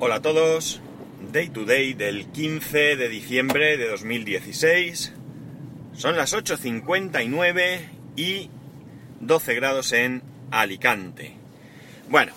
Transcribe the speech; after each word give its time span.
Hola 0.00 0.16
a 0.16 0.22
todos, 0.22 0.80
Day 1.32 1.48
to 1.48 1.64
Day 1.64 1.92
del 1.92 2.26
15 2.26 2.94
de 2.94 3.08
diciembre 3.08 3.76
de 3.76 3.88
2016. 3.88 5.12
Son 5.92 6.16
las 6.16 6.34
8.59 6.34 7.80
y 8.14 8.48
12 9.18 9.54
grados 9.56 9.90
en 9.92 10.22
Alicante. 10.52 11.34
Bueno, 12.08 12.32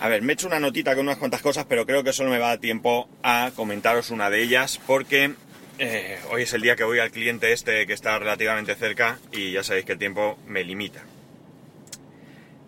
a 0.00 0.08
ver, 0.08 0.22
me 0.22 0.32
he 0.32 0.34
hecho 0.34 0.46
una 0.46 0.60
notita 0.60 0.94
con 0.94 1.04
unas 1.04 1.18
cuantas 1.18 1.42
cosas, 1.42 1.66
pero 1.68 1.84
creo 1.84 2.02
que 2.02 2.14
solo 2.14 2.30
me 2.30 2.38
va 2.38 2.46
a 2.46 2.50
dar 2.50 2.58
tiempo 2.58 3.06
a 3.22 3.52
comentaros 3.54 4.08
una 4.08 4.30
de 4.30 4.42
ellas 4.42 4.80
porque 4.86 5.34
eh, 5.78 6.18
hoy 6.30 6.44
es 6.44 6.54
el 6.54 6.62
día 6.62 6.74
que 6.74 6.84
voy 6.84 7.00
al 7.00 7.10
cliente 7.10 7.52
este 7.52 7.86
que 7.86 7.92
está 7.92 8.18
relativamente 8.18 8.74
cerca 8.76 9.18
y 9.30 9.52
ya 9.52 9.62
sabéis 9.62 9.84
que 9.84 9.92
el 9.92 9.98
tiempo 9.98 10.38
me 10.46 10.64
limita. 10.64 11.04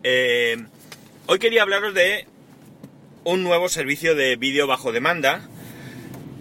Eh, 0.03 0.63
hoy 1.27 1.39
quería 1.39 1.63
hablaros 1.63 1.95
de 1.95 2.27
un 3.25 3.43
nuevo 3.43 3.69
servicio 3.69 4.15
de 4.15 4.37
vídeo 4.37 4.67
bajo 4.67 4.93
demanda 4.93 5.43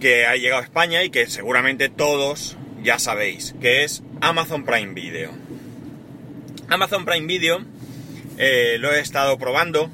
que 0.00 0.24
ha 0.24 0.36
llegado 0.36 0.62
a 0.62 0.64
España 0.64 1.04
y 1.04 1.10
que 1.10 1.26
seguramente 1.26 1.88
todos 1.88 2.56
ya 2.82 2.98
sabéis, 2.98 3.54
que 3.60 3.84
es 3.84 4.02
Amazon 4.20 4.64
Prime 4.64 4.94
Video. 4.94 5.30
Amazon 6.68 7.04
Prime 7.04 7.26
Video 7.26 7.64
eh, 8.38 8.76
lo 8.78 8.92
he 8.92 9.00
estado 9.00 9.36
probando 9.38 9.90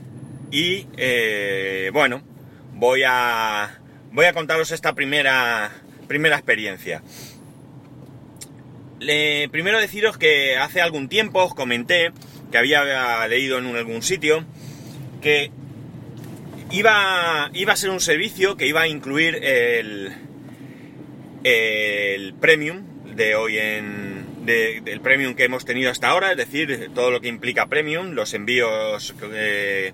y 0.52 0.87
eh, 0.97 1.91
bueno, 1.92 2.23
voy 2.75 3.03
a, 3.05 3.80
voy 4.12 4.27
a 4.27 4.33
contaros 4.33 4.70
esta 4.70 4.95
primera, 4.95 5.73
primera 6.06 6.37
experiencia. 6.37 7.03
Primero 8.98 9.78
deciros 9.80 10.16
que 10.16 10.56
hace 10.56 10.80
algún 10.80 11.09
tiempo 11.09 11.45
os 11.45 11.55
comenté 11.55 12.12
que 12.50 12.59
había 12.59 13.27
leído 13.28 13.59
en 13.59 13.77
algún 13.77 14.03
sitio 14.03 14.45
que 15.20 15.50
iba, 16.79 17.51
iba 17.53 17.73
a 17.73 17.77
ser 17.77 17.91
un 17.91 18.01
servicio 18.01 18.57
que 18.57 18.66
iba 18.66 18.83
a 18.83 18.89
incluir 18.89 19.37
el, 19.37 20.12
el 21.45 22.34
premium 22.34 22.83
de 23.14 23.34
hoy 23.34 23.59
en 23.59 24.27
del 24.47 25.00
premium 25.00 25.34
que 25.34 25.45
hemos 25.45 25.65
tenido 25.65 25.91
hasta 25.91 26.09
ahora, 26.09 26.31
es 26.31 26.37
decir, 26.37 26.91
todo 26.95 27.11
lo 27.11 27.20
que 27.20 27.28
implica 27.28 27.67
premium, 27.67 28.12
los 28.12 28.33
envíos 28.33 29.15
eh, 29.33 29.92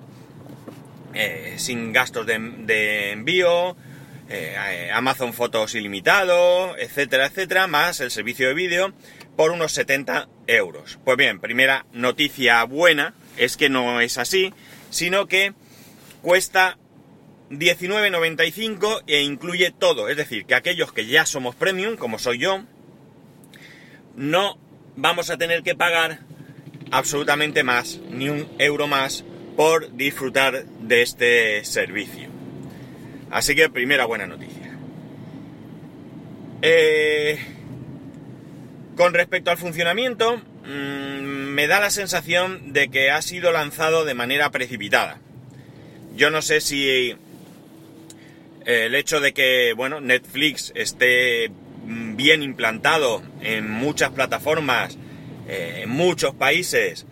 eh, 1.14 1.54
sin 1.56 1.92
gastos 1.92 2.26
de, 2.26 3.12
envío, 3.12 3.76
eh, 4.28 4.90
Amazon 4.92 5.32
Fotos 5.32 5.74
ilimitado, 5.74 6.76
etcétera, 6.76 7.26
etcétera, 7.26 7.66
más 7.66 8.00
el 8.00 8.10
servicio 8.10 8.46
de 8.46 8.54
vídeo 8.54 8.92
por 9.36 9.50
unos 9.50 9.72
70 9.72 10.28
euros. 10.46 10.98
Pues 11.02 11.16
bien, 11.16 11.40
primera 11.40 11.86
noticia 11.92 12.62
buena 12.64 13.14
es 13.38 13.56
que 13.56 13.70
no 13.70 14.00
es 14.02 14.18
así, 14.18 14.52
sino 14.90 15.26
que 15.26 15.54
cuesta 16.20 16.76
19.95 17.52 19.02
e 19.06 19.20
incluye 19.20 19.70
todo. 19.70 20.08
Es 20.08 20.16
decir, 20.16 20.46
que 20.46 20.54
aquellos 20.54 20.92
que 20.92 21.06
ya 21.06 21.26
somos 21.26 21.54
premium, 21.54 21.96
como 21.96 22.18
soy 22.18 22.38
yo, 22.38 22.64
no 24.16 24.58
vamos 24.96 25.30
a 25.30 25.36
tener 25.36 25.62
que 25.62 25.74
pagar 25.74 26.20
absolutamente 26.90 27.62
más, 27.62 28.00
ni 28.10 28.28
un 28.28 28.48
euro 28.58 28.86
más, 28.86 29.24
por 29.56 29.94
disfrutar 29.96 30.64
de 30.64 31.02
este 31.02 31.64
servicio. 31.64 32.28
Así 33.30 33.54
que 33.54 33.68
primera 33.68 34.06
buena 34.06 34.26
noticia. 34.26 34.76
Eh, 36.62 37.38
con 38.96 39.14
respecto 39.14 39.50
al 39.50 39.58
funcionamiento, 39.58 40.36
mmm, 40.36 41.22
me 41.52 41.66
da 41.66 41.80
la 41.80 41.90
sensación 41.90 42.72
de 42.72 42.88
que 42.88 43.10
ha 43.10 43.20
sido 43.20 43.52
lanzado 43.52 44.04
de 44.04 44.14
manera 44.14 44.50
precipitada. 44.50 45.18
Yo 46.14 46.30
no 46.30 46.42
sé 46.42 46.60
si 46.60 47.16
el 48.66 48.94
hecho 48.94 49.20
de 49.20 49.32
que, 49.32 49.72
bueno, 49.74 50.00
Netflix 50.00 50.72
esté 50.74 51.50
mm, 51.84 52.16
bien 52.16 52.42
implantado 52.42 53.22
en 53.40 53.70
muchas 53.70 54.10
plataformas, 54.10 54.98
eh, 55.48 55.80
en 55.82 55.90
muchos 55.90 56.34
países, 56.34 57.06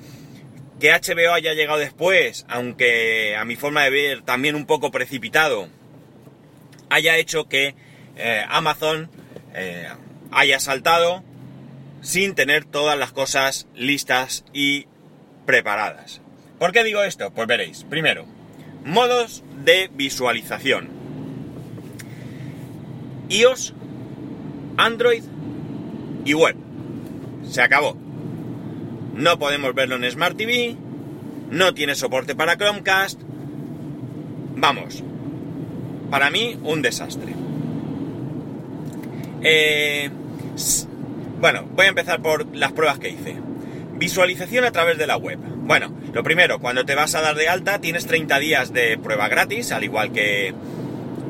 que 0.78 0.92
HBO 0.92 1.32
haya 1.32 1.54
llegado 1.54 1.78
después, 1.78 2.46
aunque 2.48 3.36
a 3.36 3.44
mi 3.44 3.56
forma 3.56 3.84
de 3.84 3.90
ver 3.90 4.22
también 4.22 4.54
un 4.54 4.66
poco 4.66 4.90
precipitado, 4.90 5.68
haya 6.88 7.16
hecho 7.18 7.48
que 7.48 7.74
eh, 8.16 8.44
Amazon 8.48 9.10
haya 10.30 10.60
saltado 10.60 11.24
sin 12.02 12.34
tener 12.34 12.64
todas 12.64 12.98
las 12.98 13.12
cosas 13.12 13.66
listas 13.74 14.44
y 14.52 14.86
preparadas. 15.44 16.20
¿Por 16.58 16.72
qué 16.72 16.84
digo 16.84 17.02
esto? 17.02 17.30
Pues 17.32 17.48
veréis. 17.48 17.84
Primero, 17.84 18.26
modos 18.84 19.42
de 19.64 19.90
visualización. 19.92 20.99
iOS, 23.30 23.72
Android 24.76 25.22
y 26.24 26.34
web. 26.34 26.56
Se 27.48 27.62
acabó. 27.62 27.96
No 29.14 29.38
podemos 29.38 29.74
verlo 29.74 29.96
en 29.96 30.10
Smart 30.10 30.36
TV, 30.36 30.76
no 31.50 31.74
tiene 31.74 31.94
soporte 31.94 32.34
para 32.34 32.56
Chromecast. 32.56 33.20
Vamos, 34.56 35.02
para 36.10 36.30
mí 36.30 36.58
un 36.62 36.82
desastre. 36.82 37.32
Eh, 39.42 40.10
bueno, 41.40 41.64
voy 41.74 41.86
a 41.86 41.90
empezar 41.90 42.20
por 42.20 42.54
las 42.54 42.72
pruebas 42.72 42.98
que 42.98 43.10
hice. 43.10 43.36
Visualización 43.96 44.64
a 44.64 44.72
través 44.72 44.98
de 44.98 45.06
la 45.06 45.16
web. 45.16 45.38
Bueno, 45.38 45.94
lo 46.12 46.22
primero, 46.22 46.58
cuando 46.58 46.84
te 46.84 46.94
vas 46.94 47.14
a 47.14 47.20
dar 47.20 47.36
de 47.36 47.48
alta 47.48 47.80
tienes 47.80 48.06
30 48.06 48.38
días 48.38 48.72
de 48.72 48.98
prueba 48.98 49.28
gratis, 49.28 49.72
al 49.72 49.84
igual 49.84 50.12
que, 50.12 50.52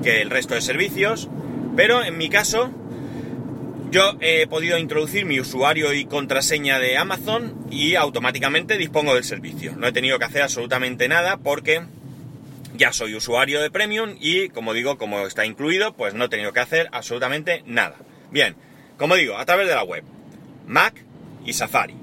que 0.02 0.22
el 0.22 0.30
resto 0.30 0.54
de 0.54 0.60
servicios, 0.60 1.28
pero 1.76 2.04
en 2.04 2.18
mi 2.18 2.28
caso 2.28 2.70
yo 3.90 4.16
he 4.20 4.46
podido 4.46 4.78
introducir 4.78 5.26
mi 5.26 5.40
usuario 5.40 5.92
y 5.92 6.04
contraseña 6.04 6.78
de 6.78 6.96
Amazon 6.96 7.66
y 7.70 7.96
automáticamente 7.96 8.76
dispongo 8.76 9.14
del 9.14 9.24
servicio. 9.24 9.74
No 9.76 9.88
he 9.88 9.92
tenido 9.92 10.18
que 10.18 10.26
hacer 10.26 10.42
absolutamente 10.42 11.08
nada 11.08 11.38
porque 11.38 11.82
ya 12.76 12.92
soy 12.92 13.14
usuario 13.14 13.60
de 13.60 13.70
Premium 13.70 14.16
y 14.20 14.48
como 14.50 14.74
digo, 14.74 14.96
como 14.96 15.26
está 15.26 15.44
incluido, 15.44 15.94
pues 15.94 16.14
no 16.14 16.26
he 16.26 16.28
tenido 16.28 16.52
que 16.52 16.60
hacer 16.60 16.88
absolutamente 16.92 17.64
nada. 17.66 17.96
Bien, 18.30 18.54
como 18.96 19.16
digo, 19.16 19.36
a 19.38 19.44
través 19.44 19.66
de 19.66 19.74
la 19.74 19.82
web, 19.82 20.04
Mac 20.66 20.94
y 21.44 21.52
Safari. 21.52 21.96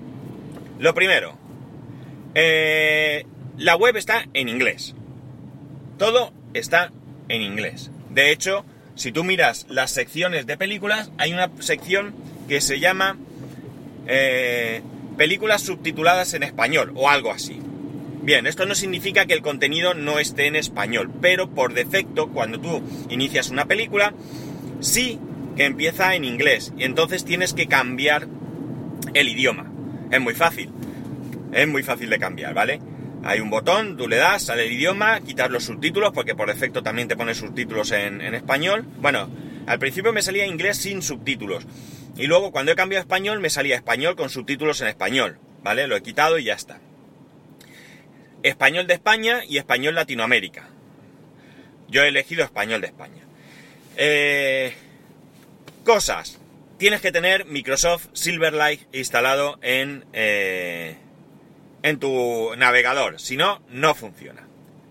Lo 0.80 0.94
primero, 0.94 1.38
eh, 2.36 3.26
la 3.58 3.76
web 3.76 3.96
está 3.96 4.26
en 4.34 4.50
inglés. 4.50 4.94
Todo 5.98 6.34
está 6.54 6.92
en 7.30 7.42
inglés. 7.42 7.92
De 8.10 8.32
hecho, 8.32 8.66
si 8.98 9.12
tú 9.12 9.24
miras 9.24 9.66
las 9.70 9.92
secciones 9.92 10.46
de 10.48 10.58
películas, 10.58 11.12
hay 11.18 11.32
una 11.32 11.50
sección 11.60 12.16
que 12.50 12.62
se 12.62 12.80
llama 12.80 13.18
eh, 14.08 14.82
películas 15.18 15.62
subtituladas 15.62 16.34
en 16.34 16.44
español 16.44 16.92
o 16.96 17.10
algo 17.10 17.32
así. 17.32 17.62
Bien, 18.24 18.46
esto 18.48 18.66
no 18.66 18.76
significa 18.76 19.26
que 19.26 19.34
el 19.34 19.42
contenido 19.42 19.94
no 19.94 20.20
esté 20.20 20.48
en 20.48 20.56
español, 20.56 21.12
pero 21.22 21.50
por 21.50 21.74
defecto, 21.74 22.30
cuando 22.30 22.60
tú 22.60 22.82
inicias 23.10 23.50
una 23.50 23.66
película, 23.66 24.14
sí 24.82 25.20
que 25.56 25.66
empieza 25.66 26.16
en 26.16 26.26
inglés 26.26 26.74
y 26.76 26.84
entonces 26.84 27.24
tienes 27.24 27.54
que 27.54 27.68
cambiar 27.68 28.28
el 29.14 29.30
idioma. 29.30 29.72
Es 30.12 30.20
muy 30.20 30.34
fácil. 30.34 30.72
Es 31.54 31.68
muy 31.68 31.84
fácil 31.84 32.10
de 32.10 32.20
cambiar, 32.20 32.54
¿vale? 32.54 32.82
Hay 33.24 33.40
un 33.40 33.50
botón, 33.50 33.98
tú 33.98 34.08
le 34.08 34.18
das, 34.18 34.44
sale 34.44 34.66
el 34.66 34.72
idioma, 34.72 35.20
quitas 35.22 35.50
los 35.50 35.66
subtítulos, 35.66 36.12
porque 36.14 36.36
por 36.36 36.48
defecto 36.48 36.84
también 36.84 37.08
te 37.08 37.18
pone 37.18 37.36
subtítulos 37.36 37.92
en, 37.92 38.22
en 38.22 38.34
español. 38.36 38.86
Bueno, 38.98 39.30
al 39.66 39.80
principio 39.80 40.14
me 40.14 40.22
salía 40.22 40.46
inglés 40.46 40.78
sin 40.78 41.02
subtítulos. 41.02 41.66
Y 42.16 42.28
luego 42.28 42.52
cuando 42.52 42.72
he 42.72 42.76
cambiado 42.76 43.02
a 43.02 43.06
español 43.06 43.40
me 43.40 43.50
salía 43.50 43.76
español 43.76 44.16
con 44.16 44.30
subtítulos 44.30 44.82
en 44.82 44.88
español, 44.88 45.40
¿vale? 45.64 45.88
Lo 45.88 45.96
he 45.96 46.02
quitado 46.02 46.40
y 46.40 46.46
ya 46.46 46.54
está. 46.54 46.80
Español 48.44 48.88
de 48.88 48.94
España 48.94 49.42
y 49.48 49.58
español 49.58 49.96
Latinoamérica. 49.96 50.70
Yo 51.90 52.04
he 52.04 52.08
elegido 52.08 52.44
español 52.44 52.82
de 52.82 52.88
España. 52.88 53.24
Eh, 53.98 54.74
Cosas. 55.88 56.38
Tienes 56.78 57.00
que 57.00 57.14
tener 57.14 57.46
Microsoft 57.46 58.08
Silverlight 58.12 58.94
instalado 58.94 59.58
en, 59.62 60.04
eh, 60.12 60.98
en 61.88 62.00
tu 62.00 62.56
navegador. 62.58 63.20
Si 63.20 63.38
no, 63.38 63.62
no 63.70 63.96
funciona. 63.96 64.48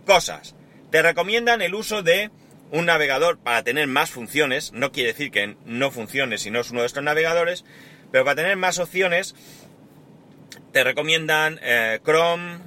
Cosas. 0.06 0.54
Te 0.90 1.02
recomiendan 1.02 1.60
el 1.62 1.74
uso 1.74 2.02
de 2.02 2.30
un 2.70 2.86
navegador 2.86 3.38
para 3.38 3.62
tener 3.62 3.86
más 3.86 4.10
funciones. 4.10 4.72
No 4.72 4.92
quiere 4.92 5.12
decir 5.12 5.30
que 5.30 5.56
no 5.66 5.90
funcione 5.90 6.38
si 6.38 6.50
no 6.50 6.60
es 6.60 6.70
uno 6.70 6.80
de 6.80 6.86
estos 6.86 7.02
navegadores. 7.02 7.64
Pero 8.10 8.24
para 8.24 8.36
tener 8.36 8.56
más 8.56 8.78
opciones, 8.78 9.34
te 10.72 10.84
recomiendan 10.84 11.60
eh, 11.62 12.00
Chrome, 12.04 12.58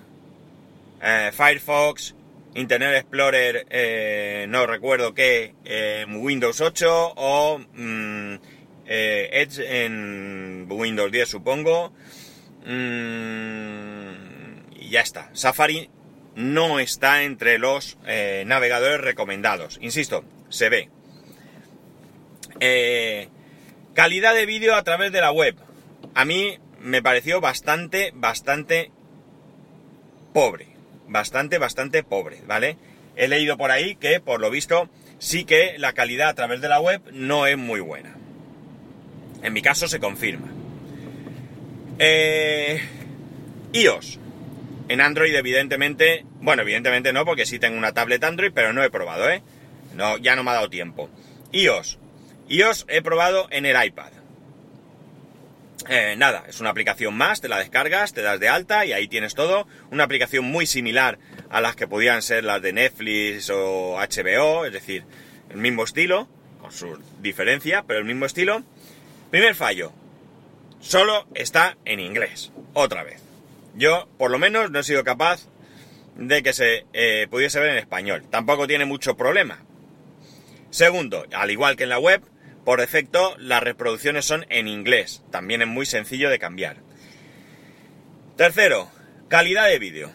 eh, 1.02 1.31
Firefox, 1.34 2.14
Internet 2.56 2.98
Explorer, 2.98 3.66
eh, 3.70 4.46
no 4.50 4.66
recuerdo 4.66 5.14
qué, 5.14 5.54
Windows 6.08 6.60
8 6.62 7.14
o 7.16 7.60
mm, 7.60 8.36
Edge 8.86 9.86
en 9.86 10.68
Windows 10.70 11.12
10 11.12 11.30
supongo. 11.30 11.94
Mm, 12.66 13.88
y 14.89 14.94
ya 14.94 15.01
está. 15.01 15.30
Safari 15.33 15.89
no 16.36 16.80
está 16.80 17.24
entre 17.24 17.59
los 17.59 17.97
eh, 18.07 18.44
navegadores 18.47 19.00
recomendados. 19.00 19.77
Insisto, 19.81 20.24
se 20.50 20.69
ve. 20.69 20.89
Eh, 22.59 23.30
calidad 23.94 24.33
de 24.33 24.47
vídeo 24.47 24.75
a 24.75 24.83
través 24.83 25.12
de 25.12 25.21
la 25.21 25.31
web. 25.31 25.56
A 26.15 26.25
mí 26.25 26.57
me 26.80 27.03
pareció 27.03 27.39
bastante, 27.39 28.12
bastante 28.15 28.91
pobre. 30.33 30.68
Bastante, 31.07 31.59
bastante 31.59 32.03
pobre, 32.03 32.42
¿vale? 32.47 32.77
He 33.15 33.27
leído 33.27 33.57
por 33.57 33.69
ahí 33.69 33.95
que, 33.95 34.19
por 34.19 34.42
lo 34.42 34.50
visto, 34.50 34.89
sí 35.19 35.44
que 35.44 35.77
la 35.77 35.94
calidad 35.94 36.30
a 36.30 36.33
través 36.33 36.62
de 36.62 36.69
la 36.69 36.80
web 36.80 37.01
no 37.12 37.45
es 37.45 37.57
muy 37.57 37.80
buena. 37.80 38.15
En 39.44 39.53
mi 39.53 39.62
caso 39.62 39.88
se 39.88 40.00
confirma. 40.00 40.47
Eh, 42.00 42.81
iOS. 43.74 44.19
En 44.89 45.01
Android, 45.01 45.36
evidentemente, 45.36 46.25
bueno, 46.41 46.63
evidentemente 46.63 47.13
no, 47.13 47.24
porque 47.24 47.45
sí 47.45 47.59
tengo 47.59 47.77
una 47.77 47.94
tablet 47.94 48.24
Android, 48.24 48.51
pero 48.53 48.74
no 48.74 48.83
he 48.83 48.89
probado, 48.89 49.30
¿eh? 49.30 49.44
No, 49.95 50.18
ya 50.18 50.36
no 50.36 50.44
me 50.44 50.50
ha 50.50 50.56
dado 50.56 50.69
tiempo. 50.69 51.12
iOS. 51.51 52.00
iOS 52.47 52.86
he 52.89 53.03
probado 53.03 53.47
en 53.51 53.68
el 53.68 53.81
iPad. 53.86 54.12
Eh, 55.88 56.15
nada, 56.18 56.44
es 56.47 56.59
una 56.59 56.71
aplicación 56.71 57.15
más, 57.15 57.39
te 57.39 57.47
la 57.47 57.59
descargas, 57.59 58.13
te 58.13 58.24
das 58.24 58.39
de 58.39 58.50
alta 58.50 58.83
y 58.83 58.91
ahí 58.91 59.07
tienes 59.07 59.36
todo. 59.36 59.68
Una 59.91 60.06
aplicación 60.06 60.45
muy 60.45 60.65
similar 60.65 61.19
a 61.51 61.62
las 61.62 61.75
que 61.75 61.88
podían 61.88 62.24
ser 62.24 62.44
las 62.44 62.62
de 62.62 62.74
Netflix 62.74 63.51
o 63.51 63.95
HBO, 63.95 64.65
es 64.65 64.74
decir, 64.74 65.03
el 65.51 65.57
mismo 65.57 65.83
estilo, 65.83 66.27
con 66.59 66.71
su 66.71 67.00
diferencia, 67.19 67.83
pero 67.88 68.00
el 68.00 68.06
mismo 68.06 68.25
estilo. 68.25 68.63
Primer 69.30 69.53
fallo, 69.53 69.94
solo 70.81 71.27
está 71.35 71.77
en 71.85 72.00
inglés, 72.00 72.51
otra 72.74 73.03
vez. 73.03 73.29
Yo, 73.80 74.10
por 74.18 74.30
lo 74.30 74.40
menos, 74.40 74.70
no 74.72 74.80
he 74.80 74.84
sido 74.84 75.06
capaz 75.06 75.48
de 76.18 76.44
que 76.44 76.52
se 76.52 76.86
eh, 76.92 77.28
pudiese 77.31 77.62
ver 77.62 77.70
en 77.70 77.78
español. 77.78 78.26
Tampoco 78.30 78.68
tiene 78.68 78.84
mucho 78.84 79.16
problema. 79.16 79.64
Segundo, 80.70 81.26
al 81.34 81.50
igual 81.50 81.78
que 81.78 81.84
en 81.84 81.90
la 81.90 81.98
web, 81.98 82.22
por 82.66 82.81
defecto 82.81 83.38
las 83.38 83.64
reproducciones 83.64 84.26
son 84.26 84.46
en 84.50 84.68
inglés. 84.68 85.24
También 85.31 85.62
es 85.62 85.70
muy 85.70 85.86
sencillo 85.86 86.30
de 86.30 86.40
cambiar. 86.40 86.76
Tercero, 88.36 88.92
calidad 89.30 89.70
de 89.70 89.80
vídeo. 89.80 90.12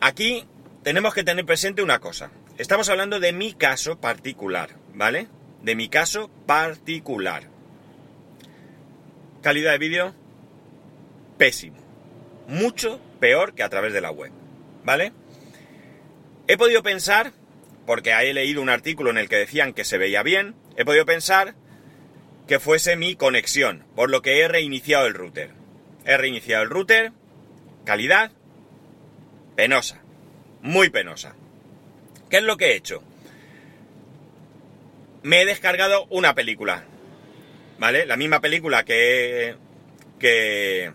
Aquí 0.00 0.44
tenemos 0.82 1.14
que 1.14 1.22
tener 1.22 1.46
presente 1.46 1.82
una 1.82 2.00
cosa. 2.00 2.32
Estamos 2.58 2.88
hablando 2.88 3.20
de 3.20 3.32
mi 3.32 3.54
caso 3.54 4.00
particular, 4.00 4.70
¿vale? 4.92 5.28
De 5.62 5.76
mi 5.76 5.88
caso 5.88 6.32
particular. 6.46 7.44
Calidad 9.40 9.70
de 9.70 9.78
vídeo, 9.78 10.14
pésimo. 11.38 11.85
Mucho 12.48 13.00
peor 13.20 13.54
que 13.54 13.62
a 13.62 13.68
través 13.68 13.92
de 13.92 14.00
la 14.00 14.10
web, 14.10 14.32
¿vale? 14.84 15.12
He 16.48 16.56
podido 16.56 16.82
pensar, 16.82 17.32
porque 17.86 18.12
he 18.12 18.32
leído 18.32 18.62
un 18.62 18.68
artículo 18.68 19.10
en 19.10 19.18
el 19.18 19.28
que 19.28 19.36
decían 19.36 19.72
que 19.72 19.84
se 19.84 19.98
veía 19.98 20.22
bien, 20.22 20.54
he 20.76 20.84
podido 20.84 21.06
pensar 21.06 21.54
que 22.46 22.60
fuese 22.60 22.96
mi 22.96 23.16
conexión, 23.16 23.84
por 23.96 24.10
lo 24.10 24.22
que 24.22 24.40
he 24.40 24.48
reiniciado 24.48 25.06
el 25.06 25.14
router. 25.14 25.50
He 26.04 26.16
reiniciado 26.16 26.62
el 26.62 26.70
router, 26.70 27.12
calidad, 27.84 28.30
penosa, 29.56 30.00
muy 30.62 30.90
penosa. 30.90 31.34
¿Qué 32.30 32.38
es 32.38 32.42
lo 32.44 32.56
que 32.56 32.66
he 32.66 32.76
hecho? 32.76 33.02
Me 35.22 35.42
he 35.42 35.46
descargado 35.46 36.06
una 36.10 36.34
película, 36.34 36.84
¿vale? 37.78 38.06
La 38.06 38.16
misma 38.16 38.40
película 38.40 38.84
que, 38.84 39.56
que, 40.20 40.92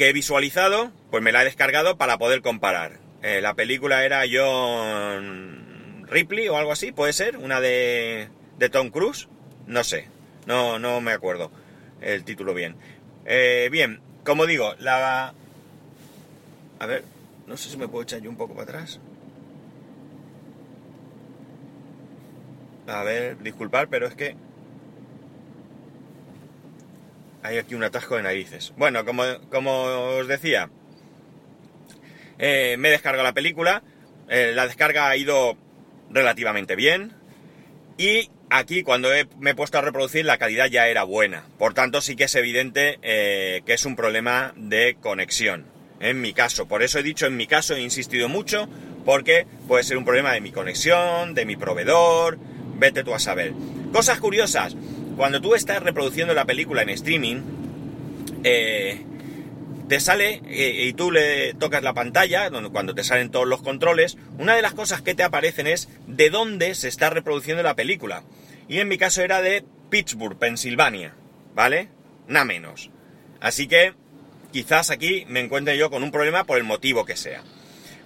que 0.00 0.08
he 0.08 0.14
visualizado, 0.14 0.92
pues 1.10 1.22
me 1.22 1.30
la 1.30 1.42
he 1.42 1.44
descargado 1.44 1.98
para 1.98 2.16
poder 2.16 2.40
comparar. 2.40 3.00
Eh, 3.22 3.42
la 3.42 3.52
película 3.52 4.02
era 4.02 4.22
John 4.32 6.06
Ripley 6.08 6.48
o 6.48 6.56
algo 6.56 6.72
así, 6.72 6.90
puede 6.90 7.12
ser, 7.12 7.36
una 7.36 7.60
de, 7.60 8.30
de 8.56 8.70
Tom 8.70 8.88
Cruise, 8.88 9.28
no 9.66 9.84
sé, 9.84 10.08
no, 10.46 10.78
no 10.78 11.02
me 11.02 11.12
acuerdo 11.12 11.50
el 12.00 12.24
título 12.24 12.54
bien. 12.54 12.76
Eh, 13.26 13.68
bien, 13.70 14.00
como 14.24 14.46
digo, 14.46 14.74
la... 14.78 15.34
A 16.78 16.86
ver, 16.86 17.04
no 17.46 17.58
sé 17.58 17.68
si 17.68 17.76
me 17.76 17.86
puedo 17.86 18.04
echar 18.04 18.22
yo 18.22 18.30
un 18.30 18.36
poco 18.36 18.54
para 18.54 18.78
atrás. 18.78 19.00
A 22.86 23.02
ver, 23.02 23.36
disculpar, 23.42 23.88
pero 23.88 24.06
es 24.06 24.14
que... 24.14 24.34
Hay 27.42 27.58
aquí 27.58 27.74
un 27.74 27.84
atasco 27.84 28.16
de 28.16 28.22
narices. 28.22 28.72
Bueno, 28.76 29.04
como, 29.04 29.24
como 29.50 29.84
os 30.18 30.28
decía, 30.28 30.70
eh, 32.38 32.76
me 32.78 32.88
he 32.88 32.92
descargado 32.92 33.24
la 33.24 33.32
película. 33.32 33.82
Eh, 34.28 34.52
la 34.54 34.66
descarga 34.66 35.08
ha 35.08 35.16
ido 35.16 35.56
relativamente 36.10 36.76
bien. 36.76 37.12
Y 37.96 38.30
aquí, 38.48 38.82
cuando 38.82 39.10
me 39.38 39.50
he 39.50 39.54
puesto 39.54 39.78
a 39.78 39.82
reproducir, 39.82 40.24
la 40.24 40.38
calidad 40.38 40.66
ya 40.66 40.88
era 40.88 41.04
buena. 41.04 41.44
Por 41.58 41.74
tanto, 41.74 42.00
sí 42.00 42.16
que 42.16 42.24
es 42.24 42.34
evidente 42.34 42.98
eh, 43.02 43.62
que 43.66 43.74
es 43.74 43.84
un 43.84 43.96
problema 43.96 44.52
de 44.56 44.96
conexión. 45.00 45.66
En 46.00 46.20
mi 46.20 46.32
caso. 46.32 46.66
Por 46.66 46.82
eso 46.82 46.98
he 46.98 47.02
dicho 47.02 47.26
en 47.26 47.36
mi 47.36 47.46
caso, 47.46 47.74
he 47.74 47.82
insistido 47.82 48.28
mucho, 48.30 48.68
porque 49.04 49.46
puede 49.68 49.84
ser 49.84 49.98
un 49.98 50.04
problema 50.04 50.32
de 50.32 50.40
mi 50.40 50.50
conexión, 50.50 51.34
de 51.34 51.44
mi 51.44 51.56
proveedor. 51.56 52.38
Vete 52.76 53.04
tú 53.04 53.12
a 53.12 53.18
saber. 53.18 53.52
Cosas 53.92 54.18
curiosas. 54.18 54.74
Cuando 55.20 55.42
tú 55.42 55.54
estás 55.54 55.82
reproduciendo 55.82 56.32
la 56.32 56.46
película 56.46 56.80
en 56.80 56.88
streaming, 56.88 57.42
eh, 58.42 59.04
te 59.86 60.00
sale 60.00 60.40
eh, 60.48 60.86
y 60.86 60.94
tú 60.94 61.10
le 61.10 61.52
tocas 61.52 61.82
la 61.82 61.92
pantalla, 61.92 62.48
cuando 62.72 62.94
te 62.94 63.04
salen 63.04 63.30
todos 63.30 63.46
los 63.46 63.60
controles, 63.60 64.16
una 64.38 64.56
de 64.56 64.62
las 64.62 64.72
cosas 64.72 65.02
que 65.02 65.14
te 65.14 65.22
aparecen 65.22 65.66
es 65.66 65.90
de 66.06 66.30
dónde 66.30 66.74
se 66.74 66.88
está 66.88 67.10
reproduciendo 67.10 67.62
la 67.62 67.76
película. 67.76 68.22
Y 68.66 68.78
en 68.78 68.88
mi 68.88 68.96
caso 68.96 69.20
era 69.20 69.42
de 69.42 69.62
Pittsburgh, 69.90 70.38
Pensilvania, 70.38 71.12
¿vale? 71.54 71.90
Nada 72.26 72.46
menos. 72.46 72.88
Así 73.42 73.68
que 73.68 73.92
quizás 74.54 74.88
aquí 74.88 75.26
me 75.28 75.40
encuentre 75.40 75.76
yo 75.76 75.90
con 75.90 76.02
un 76.02 76.12
problema 76.12 76.44
por 76.44 76.56
el 76.56 76.64
motivo 76.64 77.04
que 77.04 77.18
sea. 77.18 77.44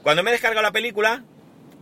Cuando 0.02 0.24
me 0.24 0.30
he 0.30 0.32
descargado 0.32 0.62
la 0.62 0.72
película, 0.72 1.22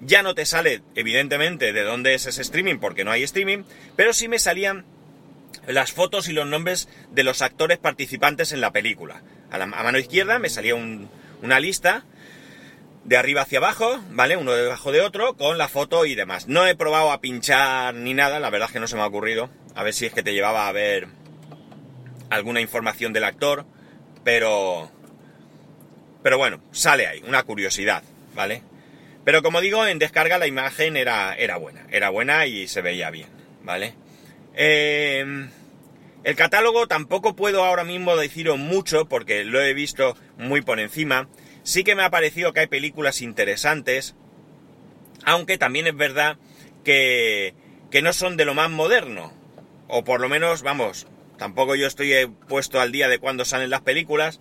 ya 0.02 0.23
no 0.23 0.34
te 0.34 0.44
sale 0.44 0.82
evidentemente 0.94 1.73
de 1.73 1.84
dónde 1.84 2.12
es 2.12 2.26
ese 2.26 2.43
streaming 2.43 2.81
porque 2.81 3.05
no 3.05 3.12
hay 3.12 3.23
streaming, 3.23 3.62
pero 3.96 4.12
sí 4.12 4.29
me 4.29 4.38
salían 4.38 4.84
las 5.67 5.93
fotos 5.93 6.29
y 6.29 6.33
los 6.33 6.47
nombres 6.47 6.89
de 7.11 7.25
los 7.25 7.43
actores 7.43 7.79
participantes 7.79 8.53
en 8.53 8.61
la 8.61 8.73
película. 8.73 9.23
A, 9.51 9.59
la, 9.59 9.67
mano 9.67 9.99
izquierda 9.99 10.39
me 10.39 10.49
salía 10.49 10.75
una 10.75 11.61
lista 11.61 12.05
de 13.05 13.17
arriba 13.17 13.43
hacia 13.43 13.59
abajo, 13.59 14.01
¿vale? 14.11 14.37
Uno 14.37 14.53
debajo 14.53 14.93
de 14.93 15.01
otro, 15.01 15.37
con 15.37 15.59
la 15.59 15.69
foto 15.69 16.07
y 16.07 16.15
demás. 16.15 16.47
No 16.49 16.67
he 16.67 16.77
probado 16.77 17.11
a 17.11 17.21
pinchar 17.21 17.94
ni 17.94 18.15
nada, 18.15 18.41
la 18.41 18.51
verdad 18.51 18.69
es 18.69 18.73
que 18.73 18.81
no 18.81 18.87
se 18.87 18.97
me 18.97 19.03
ha 19.03 19.06
ocurrido. 19.06 19.51
A 19.75 19.82
ver 19.82 19.94
si 19.94 20.06
es 20.06 20.13
que 20.13 20.23
te 20.23 20.35
llevaba 20.35 20.69
a 20.69 20.73
ver 20.73 21.09
alguna 22.31 22.61
información 22.61 23.13
del 23.13 23.25
actor, 23.25 23.67
pero... 24.25 24.91
Pero 26.23 26.39
bueno, 26.39 26.63
sale 26.71 27.09
ahí, 27.09 27.21
una 27.27 27.43
curiosidad, 27.43 28.05
¿vale? 28.35 28.63
Pero 29.25 29.43
como 29.43 29.61
digo, 29.61 29.87
en 29.87 29.99
descarga 29.99 30.39
la 30.39 30.47
imagen 30.47 30.97
era, 30.97 31.35
era 31.35 31.56
buena, 31.56 31.87
era 31.91 32.11
buena 32.11 32.47
y 32.47 32.69
se 32.69 32.81
veía 32.81 33.11
bien, 33.11 33.29
¿vale? 33.63 33.94
Eh, 34.55 35.49
el 36.25 36.37
catálogo 36.37 36.87
tampoco 36.87 37.35
puedo 37.35 37.65
ahora 37.65 37.85
mismo 37.85 38.17
deciros 38.17 38.59
mucho 38.59 39.09
porque 39.09 39.44
lo 39.44 39.61
he 39.61 39.75
visto 39.75 40.17
muy 40.39 40.63
por 40.63 40.79
encima. 40.79 41.29
Sí 41.65 41.82
que 41.85 41.94
me 41.94 42.05
ha 42.05 42.11
parecido 42.11 42.53
que 42.53 42.61
hay 42.61 42.67
películas 42.69 43.23
interesantes, 43.23 44.15
aunque 45.25 45.59
también 45.59 45.87
es 45.87 45.97
verdad 45.97 46.37
que, 46.85 47.55
que 47.91 48.03
no 48.03 48.13
son 48.13 48.37
de 48.37 48.44
lo 48.44 48.55
más 48.55 48.71
moderno. 48.71 49.32
O 49.89 50.05
por 50.05 50.21
lo 50.21 50.29
menos, 50.29 50.63
vamos, 50.63 51.06
tampoco 51.39 51.75
yo 51.75 51.87
estoy 51.87 52.13
puesto 52.49 52.81
al 52.81 52.93
día 52.93 53.09
de 53.09 53.19
cuándo 53.19 53.44
salen 53.44 53.71
las 53.71 53.82
películas, 53.82 54.41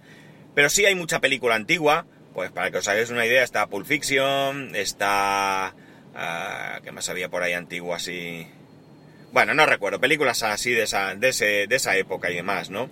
pero 0.54 0.70
sí 0.70 0.86
hay 0.86 0.96
mucha 0.96 1.20
película 1.20 1.56
antigua. 1.56 2.06
Pues 2.34 2.50
para 2.52 2.72
que 2.72 2.78
os 2.78 2.88
hagáis 2.88 3.10
una 3.10 3.26
idea, 3.26 3.44
está 3.44 3.68
Pulp 3.68 3.86
Fiction, 3.86 4.74
está... 4.76 5.76
Uh, 6.14 6.82
¿Qué 6.82 6.92
más 6.92 7.10
había 7.10 7.30
por 7.30 7.44
ahí 7.44 7.54
antiguo 7.54 7.94
así? 7.94 8.48
Bueno, 9.32 9.54
no 9.54 9.66
recuerdo, 9.66 10.00
películas 10.00 10.44
así 10.44 10.72
de 10.72 10.84
esa, 10.84 11.16
de, 11.16 11.30
ese, 11.30 11.68
de 11.68 11.76
esa 11.76 11.96
época 11.96 12.30
y 12.30 12.36
demás, 12.36 12.70
¿no? 12.70 12.90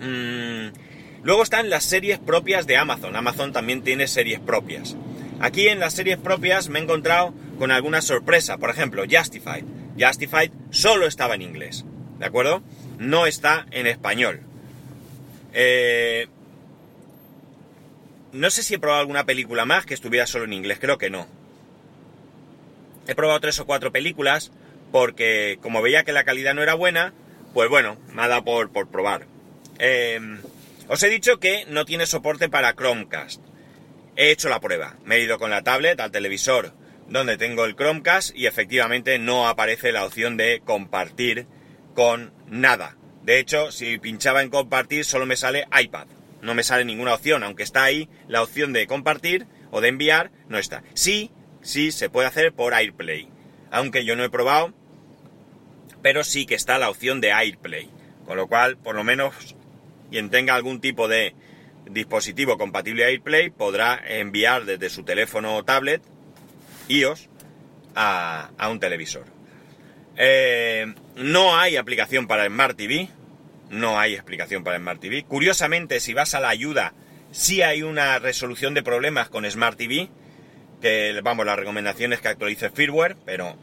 Mm, 0.00 0.72
luego 1.22 1.42
están 1.42 1.70
las 1.70 1.84
series 1.84 2.18
propias 2.18 2.66
de 2.66 2.76
Amazon. 2.76 3.16
Amazon 3.16 3.52
también 3.52 3.82
tiene 3.82 4.06
series 4.06 4.40
propias. 4.40 4.96
Aquí 5.40 5.68
en 5.68 5.80
las 5.80 5.94
series 5.94 6.18
propias 6.18 6.68
me 6.68 6.78
he 6.78 6.82
encontrado 6.82 7.32
con 7.58 7.70
alguna 7.70 8.02
sorpresa. 8.02 8.58
Por 8.58 8.68
ejemplo, 8.68 9.04
Justified. 9.10 9.64
Justified 9.98 10.50
solo 10.70 11.06
estaba 11.06 11.34
en 11.34 11.42
inglés. 11.42 11.86
¿De 12.18 12.26
acuerdo? 12.26 12.62
No 12.98 13.26
está 13.26 13.66
en 13.70 13.86
español. 13.86 14.40
Eh, 15.54 16.28
no 18.32 18.50
sé 18.50 18.62
si 18.62 18.74
he 18.74 18.78
probado 18.78 19.00
alguna 19.00 19.24
película 19.24 19.64
más 19.64 19.86
que 19.86 19.94
estuviera 19.94 20.26
solo 20.26 20.44
en 20.44 20.52
inglés. 20.52 20.78
Creo 20.78 20.98
que 20.98 21.08
no. 21.08 21.26
He 23.08 23.14
probado 23.14 23.40
tres 23.40 23.58
o 23.60 23.66
cuatro 23.66 23.90
películas 23.92 24.52
porque 24.92 25.58
como 25.62 25.82
veía 25.82 26.04
que 26.04 26.12
la 26.12 26.24
calidad 26.24 26.54
no 26.54 26.62
era 26.62 26.74
buena, 26.74 27.12
pues 27.54 27.68
bueno, 27.68 27.96
me 28.12 28.22
ha 28.22 28.28
dado 28.28 28.44
por, 28.44 28.70
por 28.70 28.88
probar. 28.88 29.26
Em, 29.78 30.40
Os 30.88 31.02
he 31.02 31.08
dicho 31.08 31.38
que 31.38 31.64
no 31.68 31.84
tiene 31.84 32.06
soporte 32.06 32.48
para 32.48 32.74
Chromecast. 32.74 33.40
He 34.16 34.30
hecho 34.30 34.48
la 34.48 34.60
prueba. 34.60 34.96
Me 35.04 35.16
he 35.16 35.20
ido 35.20 35.38
con 35.38 35.50
la 35.50 35.62
tablet 35.62 36.00
al 36.00 36.10
televisor 36.10 36.74
donde 37.08 37.36
tengo 37.36 37.64
el 37.64 37.74
Chromecast 37.74 38.36
y 38.36 38.46
efectivamente 38.46 39.18
no 39.18 39.48
aparece 39.48 39.92
la 39.92 40.04
opción 40.04 40.36
de 40.36 40.62
compartir 40.64 41.46
con 41.94 42.32
nada. 42.46 42.96
De 43.22 43.38
hecho, 43.38 43.72
si 43.72 43.98
pinchaba 43.98 44.42
en 44.42 44.50
compartir 44.50 45.04
solo 45.04 45.26
me 45.26 45.36
sale 45.36 45.66
iPad. 45.80 46.06
No 46.40 46.54
me 46.54 46.62
sale 46.62 46.84
ninguna 46.84 47.14
opción, 47.14 47.42
aunque 47.42 47.62
está 47.62 47.84
ahí 47.84 48.08
la 48.28 48.42
opción 48.42 48.72
de 48.72 48.86
compartir 48.86 49.46
o 49.70 49.80
de 49.80 49.88
enviar, 49.88 50.30
no 50.48 50.58
está. 50.58 50.82
Sí, 50.94 51.30
sí 51.62 51.92
se 51.92 52.08
puede 52.08 52.28
hacer 52.28 52.52
por 52.52 52.74
AirPlay. 52.74 53.28
Aunque 53.70 54.04
yo 54.04 54.16
no 54.16 54.24
he 54.24 54.30
probado, 54.30 54.72
pero 56.02 56.24
sí 56.24 56.46
que 56.46 56.54
está 56.54 56.78
la 56.78 56.90
opción 56.90 57.20
de 57.20 57.32
AirPlay. 57.32 57.88
Con 58.26 58.36
lo 58.36 58.46
cual, 58.46 58.76
por 58.76 58.94
lo 58.94 59.04
menos, 59.04 59.56
quien 60.10 60.30
tenga 60.30 60.54
algún 60.54 60.80
tipo 60.80 61.08
de 61.08 61.34
dispositivo 61.90 62.58
compatible 62.58 63.04
a 63.04 63.08
AirPlay 63.08 63.50
podrá 63.50 64.00
enviar 64.06 64.64
desde 64.64 64.90
su 64.90 65.02
teléfono 65.02 65.56
o 65.56 65.64
tablet 65.64 66.02
iOS 66.88 67.28
a, 67.94 68.50
un 68.70 68.80
televisor. 68.80 69.24
Eh, 70.16 70.92
no 71.16 71.58
hay 71.58 71.76
aplicación 71.76 72.26
para 72.26 72.46
Smart 72.46 72.76
TV. 72.76 73.08
No 73.70 73.98
hay 73.98 74.14
explicación 74.14 74.64
para 74.64 74.78
Smart 74.78 75.00
TV. 75.00 75.24
Curiosamente, 75.24 76.00
si 76.00 76.12
vas 76.12 76.34
a 76.34 76.40
la 76.40 76.48
ayuda, 76.48 76.92
sí 77.30 77.62
hay 77.62 77.82
una 77.82 78.18
resolución 78.18 78.74
de 78.74 78.82
problemas 78.82 79.28
con 79.28 79.48
Smart 79.48 79.78
TV. 79.78 80.08
Que, 80.80 81.20
vamos, 81.22 81.46
la 81.46 81.56
recomendación 81.56 82.12
es 82.12 82.20
que 82.20 82.28
actualice 82.28 82.70
firmware, 82.70 83.16
pero 83.24 83.56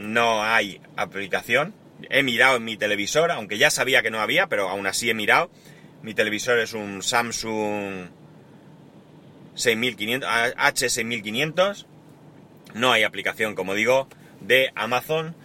no 0.00 0.42
hay 0.42 0.80
aplicación. 0.96 1.74
He 2.08 2.22
mirado 2.22 2.56
en 2.56 2.64
mi 2.64 2.76
televisor, 2.76 3.30
aunque 3.30 3.58
ya 3.58 3.70
sabía 3.70 4.02
que 4.02 4.10
no 4.10 4.20
había, 4.20 4.48
pero 4.48 4.68
aún 4.68 4.86
así 4.86 5.10
he 5.10 5.14
mirado. 5.14 5.50
Mi 6.02 6.14
televisor 6.14 6.58
es 6.58 6.72
un 6.72 7.02
Samsung 7.02 8.08
6500, 9.54 10.28
H6500 10.28 11.86
no 12.74 12.92
hay 12.92 13.02
aplicación, 13.02 13.54
como 13.54 13.74
digo, 13.74 14.08
de 14.40 14.70
Amazon 14.74 15.36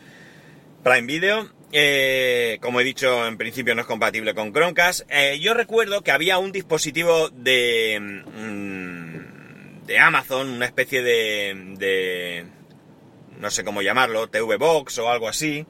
Prime 0.84 1.08
Video. 1.08 1.50
Eh, 1.72 2.58
como 2.62 2.80
he 2.80 2.84
dicho, 2.84 3.28
en 3.28 3.38
principio 3.38 3.76
no 3.76 3.82
es 3.82 3.88
compatible 3.88 4.34
con 4.34 4.54
Chromecast. 4.54 5.02
Eh, 5.10 5.40
yo 5.42 5.54
recuerdo 5.54 6.02
que 6.02 6.12
había 6.12 6.38
un 6.38 6.52
dispositivo 6.52 7.30
de, 7.30 8.00
mm, 8.00 9.86
de 9.86 10.00
Amazon, 10.00 10.50
una 10.50 10.66
especie 10.66 11.02
de, 11.02 11.74
de, 11.78 12.46
no 13.40 13.52
sé 13.52 13.64
cómo 13.64 13.82
llamarlo, 13.82 14.28
TV 14.30 14.58
Box 14.58 14.98
o 15.00 15.10
algo 15.10 15.28
así, 15.28 15.66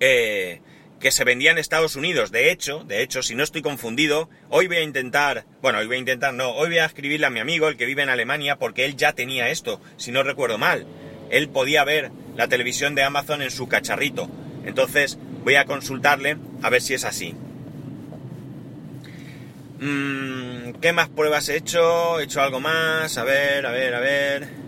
eh, 0.00 0.60
que 1.00 1.10
se 1.10 1.24
vendía 1.24 1.50
en 1.50 1.58
Estados 1.58 1.96
Unidos. 1.96 2.30
De 2.30 2.50
hecho, 2.50 2.84
de 2.84 3.02
hecho, 3.02 3.22
si 3.22 3.34
no 3.34 3.42
estoy 3.42 3.62
confundido, 3.62 4.30
hoy 4.50 4.68
voy 4.68 4.76
a 4.76 4.82
intentar, 4.82 5.44
bueno, 5.60 5.78
hoy 5.78 5.86
voy 5.86 5.96
a 5.96 6.00
intentar, 6.00 6.32
no, 6.32 6.50
hoy 6.50 6.68
voy 6.68 6.78
a 6.78 6.86
escribirle 6.86 7.26
a 7.26 7.30
mi 7.30 7.40
amigo, 7.40 7.68
el 7.68 7.76
que 7.76 7.86
vive 7.86 8.02
en 8.02 8.08
Alemania, 8.08 8.56
porque 8.56 8.84
él 8.84 8.96
ya 8.96 9.12
tenía 9.12 9.48
esto, 9.50 9.80
si 9.96 10.12
no 10.12 10.22
recuerdo 10.22 10.58
mal. 10.58 10.86
Él 11.30 11.48
podía 11.48 11.84
ver 11.84 12.10
la 12.36 12.48
televisión 12.48 12.94
de 12.94 13.02
Amazon 13.02 13.42
en 13.42 13.50
su 13.50 13.68
cacharrito. 13.68 14.30
Entonces, 14.64 15.18
voy 15.44 15.56
a 15.56 15.64
consultarle 15.64 16.36
a 16.62 16.70
ver 16.70 16.80
si 16.80 16.94
es 16.94 17.04
así. 17.04 17.34
Mm, 19.80 20.74
¿Qué 20.80 20.92
más 20.92 21.08
pruebas 21.08 21.48
he 21.48 21.56
hecho? 21.56 22.20
¿He 22.20 22.24
hecho 22.24 22.40
algo 22.40 22.60
más? 22.60 23.18
A 23.18 23.24
ver, 23.24 23.66
a 23.66 23.72
ver, 23.72 23.94
a 23.94 24.00
ver. 24.00 24.61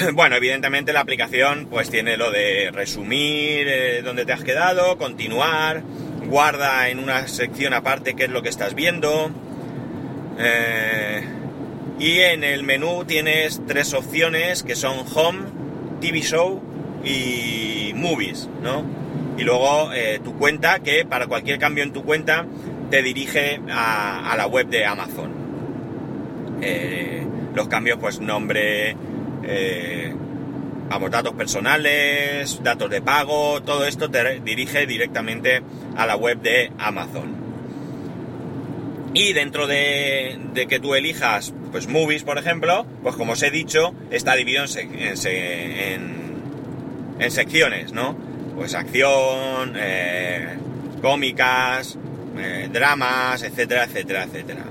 Bueno, 0.14 0.36
evidentemente 0.36 0.92
la 0.92 1.00
aplicación 1.00 1.66
pues 1.70 1.90
tiene 1.90 2.16
lo 2.16 2.30
de 2.30 2.70
resumir 2.72 3.66
eh, 3.68 4.02
dónde 4.02 4.24
te 4.24 4.32
has 4.32 4.42
quedado, 4.42 4.98
continuar, 4.98 5.82
guarda 6.26 6.88
en 6.88 6.98
una 6.98 7.26
sección 7.28 7.74
aparte 7.74 8.14
qué 8.14 8.24
es 8.24 8.30
lo 8.30 8.42
que 8.42 8.48
estás 8.48 8.74
viendo. 8.74 9.30
Eh, 10.38 11.22
y 11.98 12.18
en 12.18 12.44
el 12.44 12.62
menú 12.62 13.04
tienes 13.04 13.60
tres 13.66 13.92
opciones 13.92 14.62
que 14.62 14.74
son 14.74 15.04
Home, 15.14 15.40
TV 16.00 16.22
Show 16.22 16.62
y 17.04 17.92
Movies, 17.94 18.48
¿no? 18.62 18.84
Y 19.36 19.42
luego 19.42 19.92
eh, 19.92 20.20
tu 20.22 20.36
cuenta, 20.36 20.80
que 20.80 21.04
para 21.04 21.26
cualquier 21.26 21.58
cambio 21.58 21.84
en 21.84 21.92
tu 21.92 22.04
cuenta 22.04 22.46
te 22.90 23.02
dirige 23.02 23.60
a, 23.70 24.32
a 24.32 24.36
la 24.36 24.46
web 24.46 24.68
de 24.68 24.86
Amazon. 24.86 25.40
los 27.54 27.68
cambios, 27.68 27.98
pues 27.98 28.20
nombre, 28.20 28.96
eh, 29.52 30.14
vamos, 30.88 31.10
datos 31.10 31.34
personales, 31.34 32.62
datos 32.62 32.88
de 32.88 33.02
pago, 33.02 33.62
todo 33.62 33.84
esto 33.84 34.10
te 34.10 34.40
dirige 34.40 34.86
directamente 34.86 35.62
a 35.96 36.06
la 36.06 36.16
web 36.16 36.40
de 36.40 36.72
Amazon. 36.78 37.34
Y 39.12 39.32
dentro 39.32 39.66
de, 39.66 40.38
que 40.68 40.78
tú 40.78 40.94
elijas, 40.94 41.52
pues 41.72 41.88
movies, 41.88 42.22
por 42.22 42.38
ejemplo, 42.38 42.86
pues 43.02 43.16
como 43.16 43.32
os 43.32 43.42
he 43.42 43.50
dicho, 43.50 43.92
está 44.10 44.36
dividido 44.36 44.64
en, 44.76 46.30
secciones, 47.28 47.92
¿no? 47.92 48.16
Pues 48.56 48.74
acción, 48.74 49.74
eh, 49.76 50.56
cómicas, 51.02 51.98
eh, 52.38 52.68
dramas, 52.72 53.42
etcétera, 53.42 53.84
etcétera, 53.84 54.24
etcétera. 54.24 54.64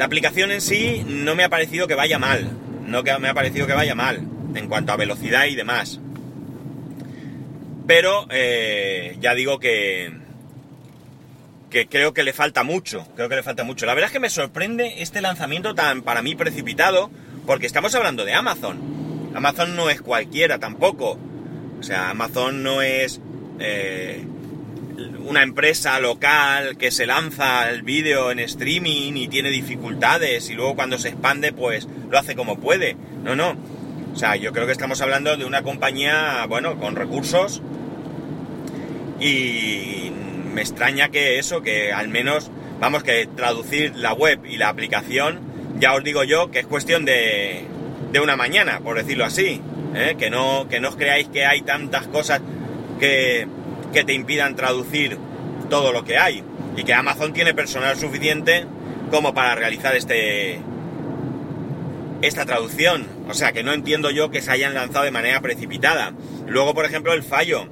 La 0.00 0.06
aplicación 0.06 0.50
en 0.50 0.62
sí 0.62 1.04
no 1.06 1.34
me 1.34 1.44
ha 1.44 1.50
parecido 1.50 1.86
que 1.86 1.94
vaya 1.94 2.18
mal, 2.18 2.50
no 2.86 3.02
me 3.02 3.28
ha 3.28 3.34
parecido 3.34 3.66
que 3.66 3.74
vaya 3.74 3.94
mal 3.94 4.26
en 4.54 4.66
cuanto 4.66 4.92
a 4.92 4.96
velocidad 4.96 5.44
y 5.44 5.54
demás. 5.54 6.00
Pero 7.86 8.26
eh, 8.30 9.18
ya 9.20 9.34
digo 9.34 9.58
que, 9.58 10.10
que 11.68 11.86
creo 11.86 12.14
que 12.14 12.22
le 12.22 12.32
falta 12.32 12.64
mucho, 12.64 13.06
creo 13.14 13.28
que 13.28 13.36
le 13.36 13.42
falta 13.42 13.62
mucho. 13.62 13.84
La 13.84 13.92
verdad 13.92 14.06
es 14.06 14.12
que 14.14 14.20
me 14.20 14.30
sorprende 14.30 15.02
este 15.02 15.20
lanzamiento 15.20 15.74
tan 15.74 16.00
para 16.00 16.22
mí 16.22 16.34
precipitado, 16.34 17.10
porque 17.44 17.66
estamos 17.66 17.94
hablando 17.94 18.24
de 18.24 18.32
Amazon. 18.32 18.78
Amazon 19.34 19.76
no 19.76 19.90
es 19.90 20.00
cualquiera 20.00 20.58
tampoco. 20.58 21.18
O 21.78 21.82
sea, 21.82 22.08
Amazon 22.08 22.62
no 22.62 22.80
es 22.80 23.20
eh, 23.58 24.24
una 25.30 25.44
empresa 25.44 26.00
local 26.00 26.76
que 26.76 26.90
se 26.90 27.06
lanza 27.06 27.70
el 27.70 27.82
vídeo 27.82 28.32
en 28.32 28.40
streaming 28.40 29.12
y 29.14 29.28
tiene 29.28 29.50
dificultades 29.50 30.50
y 30.50 30.54
luego 30.54 30.74
cuando 30.74 30.98
se 30.98 31.10
expande 31.10 31.52
pues 31.52 31.86
lo 32.10 32.18
hace 32.18 32.34
como 32.34 32.58
puede. 32.58 32.96
No, 33.22 33.36
no. 33.36 33.54
O 34.12 34.16
sea, 34.16 34.34
yo 34.34 34.52
creo 34.52 34.66
que 34.66 34.72
estamos 34.72 35.00
hablando 35.00 35.36
de 35.36 35.44
una 35.44 35.62
compañía, 35.62 36.44
bueno, 36.48 36.80
con 36.80 36.96
recursos 36.96 37.62
y 39.20 40.10
me 40.52 40.62
extraña 40.62 41.10
que 41.10 41.38
eso, 41.38 41.62
que 41.62 41.92
al 41.92 42.08
menos, 42.08 42.50
vamos, 42.80 43.04
que 43.04 43.28
traducir 43.28 43.94
la 43.94 44.12
web 44.12 44.44
y 44.44 44.56
la 44.56 44.68
aplicación, 44.68 45.38
ya 45.78 45.94
os 45.94 46.02
digo 46.02 46.24
yo 46.24 46.50
que 46.50 46.58
es 46.58 46.66
cuestión 46.66 47.04
de, 47.04 47.66
de 48.10 48.18
una 48.18 48.34
mañana, 48.34 48.80
por 48.80 48.96
decirlo 48.96 49.24
así. 49.24 49.62
¿eh? 49.94 50.16
Que, 50.18 50.28
no, 50.28 50.66
que 50.68 50.80
no 50.80 50.88
os 50.88 50.96
creáis 50.96 51.28
que 51.28 51.46
hay 51.46 51.62
tantas 51.62 52.08
cosas 52.08 52.40
que 52.98 53.46
que 53.92 54.04
te 54.04 54.12
impidan 54.12 54.56
traducir 54.56 55.18
todo 55.68 55.92
lo 55.92 56.04
que 56.04 56.18
hay. 56.18 56.42
Y 56.76 56.84
que 56.84 56.94
Amazon 56.94 57.32
tiene 57.32 57.54
personal 57.54 57.96
suficiente 57.96 58.64
como 59.10 59.34
para 59.34 59.54
realizar 59.54 59.96
este 59.96 60.60
esta 62.22 62.44
traducción. 62.44 63.06
O 63.28 63.34
sea 63.34 63.52
que 63.52 63.62
no 63.62 63.72
entiendo 63.72 64.10
yo 64.10 64.30
que 64.30 64.42
se 64.42 64.50
hayan 64.50 64.74
lanzado 64.74 65.04
de 65.04 65.10
manera 65.10 65.40
precipitada. 65.40 66.12
Luego, 66.46 66.74
por 66.74 66.84
ejemplo, 66.84 67.12
el 67.12 67.22
fallo. 67.22 67.66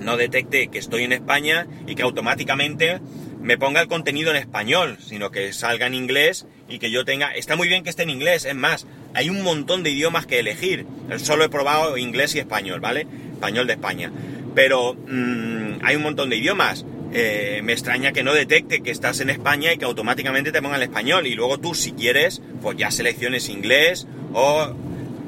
No 0.00 0.16
detecte 0.16 0.68
que 0.68 0.78
estoy 0.78 1.04
en 1.04 1.12
España 1.12 1.66
y 1.86 1.94
que 1.94 2.02
automáticamente 2.02 3.00
me 3.40 3.58
ponga 3.58 3.82
el 3.82 3.88
contenido 3.88 4.30
en 4.30 4.36
español, 4.36 4.96
sino 5.00 5.30
que 5.30 5.52
salga 5.52 5.86
en 5.86 5.94
inglés 5.94 6.46
y 6.70 6.78
que 6.78 6.90
yo 6.90 7.04
tenga... 7.04 7.34
Está 7.34 7.56
muy 7.56 7.68
bien 7.68 7.84
que 7.84 7.90
esté 7.90 8.04
en 8.04 8.10
inglés, 8.10 8.44
es 8.44 8.54
más, 8.54 8.86
hay 9.12 9.28
un 9.28 9.42
montón 9.42 9.82
de 9.82 9.90
idiomas 9.90 10.26
que 10.26 10.38
elegir. 10.38 10.86
Solo 11.18 11.44
he 11.44 11.48
probado 11.48 11.98
inglés 11.98 12.34
y 12.34 12.38
español, 12.38 12.80
¿vale? 12.80 13.06
Español 13.34 13.66
de 13.66 13.74
España 13.74 14.10
pero 14.54 14.94
mm, 14.94 15.82
hay 15.82 15.96
un 15.96 16.02
montón 16.02 16.30
de 16.30 16.36
idiomas. 16.36 16.84
Eh, 17.12 17.60
me 17.64 17.72
extraña 17.72 18.12
que 18.12 18.22
no 18.22 18.32
detecte 18.32 18.82
que 18.82 18.90
estás 18.92 19.20
en 19.20 19.30
España 19.30 19.72
y 19.72 19.78
que 19.78 19.84
automáticamente 19.84 20.52
te 20.52 20.62
ponga 20.62 20.76
el 20.76 20.82
español 20.84 21.26
y 21.26 21.34
luego 21.34 21.58
tú 21.58 21.74
si 21.74 21.90
quieres 21.90 22.40
pues 22.62 22.76
ya 22.76 22.92
selecciones 22.92 23.48
inglés 23.48 24.06
o 24.32 24.72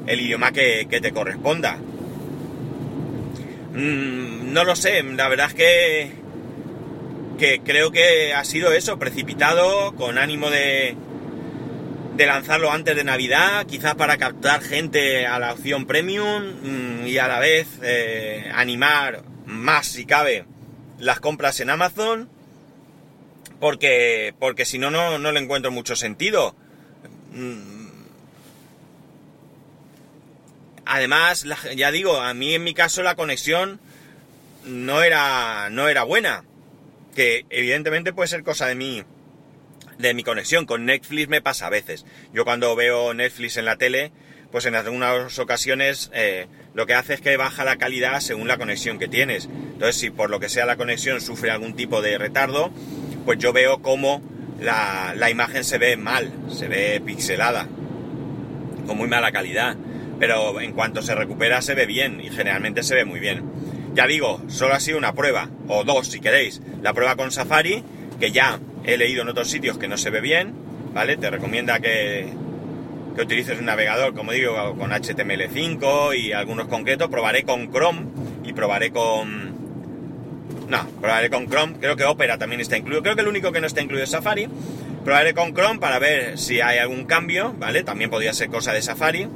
el 0.07 0.21
idioma 0.21 0.51
que, 0.51 0.87
te 0.89 1.11
corresponda. 1.11 1.77
Mm, 3.73 4.53
no 4.53 4.63
lo 4.63 4.75
sé, 4.75 5.03
la 5.03 5.27
verdad 5.27 5.47
es 5.47 5.53
que, 5.55 6.11
que 7.37 7.61
creo 7.65 7.91
que 7.91 8.33
ha 8.33 8.45
sido 8.45 8.71
eso, 8.71 8.97
precipitado, 8.97 9.93
con 9.95 10.17
ánimo 10.17 10.49
de, 10.49 10.95
de 12.15 12.25
lanzarlo 12.27 12.71
antes 12.71 12.95
de 12.95 13.03
Navidad, 13.03 13.65
quizás 13.65 13.95
para 13.95 14.17
captar 14.17 14.61
gente 14.61 15.25
a 15.25 15.39
la 15.39 15.53
opción 15.53 15.85
premium 15.85 16.43
mm, 16.61 17.07
y 17.07 17.17
a 17.17 17.27
la 17.27 17.39
vez 17.39 17.67
eh, 17.81 18.51
animar 18.53 19.23
más 19.45 19.87
si 19.87 20.05
cabe 20.05 20.45
las 20.99 21.19
compras 21.19 21.59
en 21.59 21.69
Amazon, 21.69 22.29
porque, 23.59 24.35
porque 24.39 24.65
si 24.65 24.77
no, 24.77 24.91
no 24.91 25.31
le 25.31 25.39
encuentro 25.39 25.71
mucho 25.71 25.95
sentido. 25.95 26.55
Mm. 27.31 27.73
Además, 30.85 31.45
ya 31.75 31.91
digo, 31.91 32.17
a 32.17 32.33
mí 32.33 32.53
en 32.53 32.63
mi 32.63 32.73
caso 32.73 33.01
la 33.03 33.15
conexión 33.15 33.79
no 34.65 35.01
era, 35.01 35.69
no 35.71 35.87
era 35.87 36.03
buena. 36.03 36.43
que 37.15 37.45
evidentemente 37.49 38.13
puede 38.13 38.27
ser 38.27 38.43
cosa 38.43 38.67
de 38.67 38.75
mí 38.75 39.03
de 39.97 40.13
mi 40.13 40.23
conexión. 40.23 40.65
Con 40.65 40.85
Netflix 40.85 41.27
me 41.27 41.41
pasa 41.41 41.67
a 41.67 41.69
veces. 41.69 42.05
Yo 42.33 42.45
cuando 42.45 42.75
veo 42.75 43.13
Netflix 43.13 43.57
en 43.57 43.65
la 43.65 43.77
tele, 43.77 44.11
pues 44.51 44.65
en 44.65 44.75
algunas 44.75 45.39
ocasiones 45.39 46.11
eh, 46.13 46.47
lo 46.73 46.85
que 46.85 46.93
hace 46.93 47.15
es 47.15 47.21
que 47.21 47.35
baja 47.37 47.63
la 47.63 47.77
calidad 47.77 48.19
según 48.19 48.47
la 48.47 48.57
conexión 48.57 48.99
que 48.99 49.07
tienes. 49.07 49.45
Entonces, 49.45 49.95
si 49.95 50.09
por 50.11 50.29
lo 50.29 50.39
que 50.39 50.49
sea 50.49 50.65
la 50.65 50.77
conexión 50.77 51.21
sufre 51.21 51.51
algún 51.51 51.75
tipo 51.75 52.01
de 52.01 52.17
retardo, 52.17 52.71
pues 53.25 53.39
yo 53.39 53.51
veo 53.53 53.81
como 53.81 54.21
la, 54.59 55.13
la 55.17 55.29
imagen 55.29 55.63
se 55.63 55.77
ve 55.77 55.97
mal, 55.97 56.31
se 56.49 56.67
ve 56.67 57.01
pixelada, 57.03 57.67
con 58.85 58.97
muy 58.97 59.07
mala 59.07 59.31
calidad. 59.31 59.75
Pero 60.19 60.61
en 60.61 60.73
cuanto 60.73 61.01
se 61.01 61.15
recupera 61.15 61.61
se 61.61 61.73
ve 61.73 61.85
bien 61.85 62.21
y 62.21 62.29
generalmente 62.29 62.83
se 62.83 62.95
ve 62.95 63.05
muy 63.05 63.19
bien. 63.19 63.41
Ya 63.93 64.07
digo, 64.07 64.41
solo 64.47 64.73
ha 64.73 64.79
sido 64.79 64.97
una 64.97 65.13
prueba, 65.13 65.49
o 65.67 65.83
dos 65.83 66.07
si 66.07 66.19
queréis. 66.19 66.61
La 66.81 66.93
prueba 66.93 67.15
con 67.15 67.31
Safari, 67.31 67.83
que 68.23 68.31
ya 68.31 68.57
he 68.85 68.95
leído 68.95 69.23
en 69.23 69.27
otros 69.27 69.49
sitios 69.49 69.77
que 69.77 69.89
no 69.89 69.97
se 69.97 70.09
ve 70.09 70.21
bien, 70.21 70.53
¿vale? 70.93 71.17
Te 71.17 71.29
recomienda 71.29 71.81
que, 71.81 72.25
que 73.17 73.21
utilices 73.21 73.59
un 73.59 73.65
navegador, 73.65 74.13
como 74.13 74.31
digo, 74.31 74.55
con 74.77 74.91
HTML5 74.91 76.17
y 76.17 76.31
algunos 76.31 76.69
concretos. 76.69 77.09
Probaré 77.09 77.43
con 77.43 77.69
Chrome 77.69 78.05
y 78.45 78.53
probaré 78.53 78.91
con... 78.91 79.51
No, 80.69 80.87
probaré 81.01 81.29
con 81.29 81.49
Chrome. 81.49 81.73
Creo 81.81 81.97
que 81.97 82.05
Opera 82.05 82.37
también 82.37 82.61
está 82.61 82.77
incluido. 82.77 83.03
Creo 83.03 83.15
que 83.15 83.23
el 83.23 83.27
único 83.27 83.51
que 83.51 83.59
no 83.59 83.67
está 83.67 83.81
incluido 83.81 84.05
es 84.05 84.11
Safari. 84.11 84.47
Probaré 85.03 85.33
con 85.33 85.53
Chrome 85.53 85.81
para 85.81 85.99
ver 85.99 86.39
si 86.39 86.61
hay 86.61 86.77
algún 86.77 87.03
cambio, 87.03 87.53
¿vale? 87.59 87.83
También 87.83 88.09
podría 88.09 88.31
ser 88.31 88.47
cosa 88.47 88.71
de 88.71 88.81
Safari. 88.81 89.27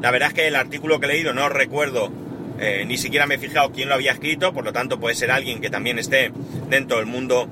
La 0.00 0.10
verdad 0.10 0.28
es 0.28 0.34
que 0.34 0.46
el 0.46 0.56
artículo 0.56 1.00
que 1.00 1.04
he 1.04 1.10
leído 1.10 1.34
no 1.34 1.50
recuerdo, 1.50 2.10
eh, 2.58 2.84
ni 2.86 2.96
siquiera 2.96 3.26
me 3.26 3.34
he 3.34 3.38
fijado 3.38 3.72
quién 3.72 3.90
lo 3.90 3.94
había 3.94 4.12
escrito, 4.12 4.54
por 4.54 4.64
lo 4.64 4.72
tanto 4.72 4.98
puede 4.98 5.16
ser 5.16 5.30
alguien 5.30 5.60
que 5.60 5.68
también 5.68 5.98
esté 5.98 6.32
dentro 6.70 6.96
del 6.96 7.04
mundo 7.04 7.46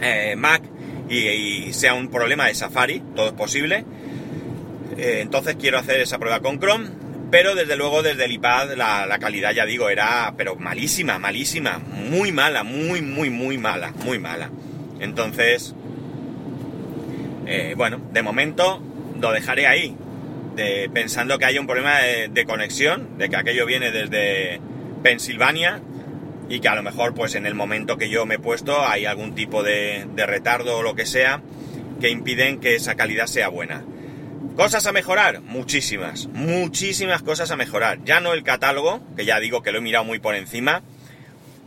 eh, 0.00 0.34
Mac 0.36 0.62
y, 1.08 1.72
sea 1.72 1.94
un 1.94 2.08
problema 2.08 2.46
de 2.46 2.54
Safari, 2.54 3.02
todo 3.14 3.28
es 3.28 3.32
posible. 3.32 3.84
Eh, 4.96 5.20
entonces 5.20 5.56
quiero 5.56 5.78
hacer 5.78 6.00
esa 6.00 6.18
prueba 6.18 6.40
con 6.40 6.58
Chrome, 6.58 6.88
pero 7.30 7.54
desde 7.54 7.76
luego 7.76 8.02
desde 8.02 8.24
el 8.24 8.32
iPad 8.32 8.74
la, 8.76 9.18
calidad, 9.20 9.52
ya 9.52 9.66
digo, 9.66 9.88
era 9.88 10.34
pero 10.36 10.56
malísima, 10.56 11.18
malísima, 11.18 11.78
muy 11.78 12.32
mala, 12.32 12.62
muy, 12.62 13.02
muy, 13.02 13.30
muy 13.30 13.58
mala, 13.58 13.92
muy 14.04 14.18
mala. 14.18 14.50
Entonces, 15.00 15.74
eh, 17.46 17.74
bueno, 17.76 18.00
de 18.12 18.22
momento 18.22 18.82
lo 19.20 19.32
dejaré 19.32 19.66
ahí, 19.66 19.96
de, 20.54 20.90
pensando 20.92 21.38
que 21.38 21.44
hay 21.44 21.58
un 21.58 21.66
problema 21.66 21.98
de, 22.00 22.44
conexión, 22.46 23.18
de 23.18 23.28
que 23.28 23.36
aquello 23.36 23.66
viene 23.66 23.90
desde 23.90 24.60
Pensilvania 25.02 25.80
y 26.48 26.60
que 26.60 26.68
a 26.68 26.74
lo 26.74 26.82
mejor 26.82 27.14
pues 27.14 27.34
en 27.34 27.46
el 27.46 27.54
momento 27.54 27.96
que 27.96 28.08
yo 28.08 28.26
me 28.26 28.36
he 28.36 28.38
puesto 28.38 28.86
hay 28.86 29.06
algún 29.06 29.34
tipo 29.34 29.62
de, 29.62 30.06
de 30.14 30.26
retardo 30.26 30.78
o 30.78 30.82
lo 30.82 30.94
que 30.94 31.06
sea 31.06 31.42
que 32.00 32.10
impiden 32.10 32.60
que 32.60 32.74
esa 32.74 32.94
calidad 32.94 33.26
sea 33.26 33.48
buena. 33.48 33.84
Cosas 34.56 34.86
a 34.86 34.92
mejorar, 34.92 35.42
muchísimas, 35.42 36.28
muchísimas 36.28 37.22
cosas 37.22 37.50
a 37.50 37.56
mejorar. 37.56 37.98
Ya 38.04 38.20
no 38.20 38.32
el 38.32 38.42
catálogo, 38.42 39.02
que 39.16 39.24
ya 39.24 39.38
digo 39.38 39.62
que 39.62 39.70
lo 39.70 39.78
he 39.78 39.82
mirado 39.82 40.04
muy 40.04 40.18
por 40.18 40.34
encima, 40.34 40.82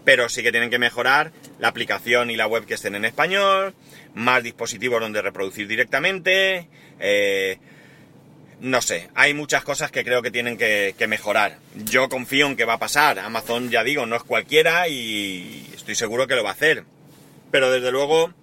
pero 0.05 0.27
sí 0.27 0.41
que 0.41 0.51
tienen 0.51 0.71
que 0.71 0.79
mejorar 0.79 1.31
la 1.59 1.67
aplicación 1.67 2.31
y 2.31 2.35
la 2.35 2.47
web 2.47 2.65
que 2.65 2.73
estén 2.73 2.95
en 2.95 3.05
español, 3.05 3.75
más 4.15 4.41
dispositivos 4.41 5.01
donde 5.01 5.21
reproducir 5.21 5.67
directamente, 5.67 6.67
eh, 6.99 7.59
no 8.61 8.81
sé, 8.81 9.09
hay 9.15 9.33
muchas 9.33 9.63
cosas 9.63 9.91
que 9.91 10.03
creo 10.03 10.21
que 10.21 10.31
tienen 10.31 10.57
que, 10.57 10.93
mejorar. 11.07 11.57
Yo 11.75 12.09
confío 12.09 12.47
en 12.47 12.55
que 12.55 12.65
va 12.65 12.73
a 12.73 12.79
pasar. 12.79 13.19
Amazon, 13.19 13.69
ya 13.69 13.83
digo, 13.83 14.05
no 14.05 14.15
es 14.15 14.23
cualquiera 14.23 14.87
y 14.87 15.69
estoy 15.73 15.95
seguro 15.95 16.27
que 16.27 16.35
lo 16.35 16.43
va 16.43 16.49
a 16.49 16.53
hacer. 16.53 16.83
Pero 17.51 17.71
desde 17.71 17.91
luego, 17.91 18.33